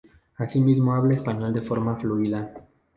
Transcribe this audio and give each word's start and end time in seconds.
Asimismo 0.37 0.95
habla 0.95 1.13
español 1.13 1.53
de 1.53 1.61
forma 1.61 1.95
fluida. 1.95 2.51